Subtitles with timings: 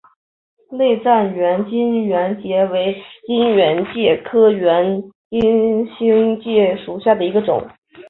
[0.71, 2.95] 内战圆金星介为
[3.27, 7.63] 金星介科圆金星介属下的一个种。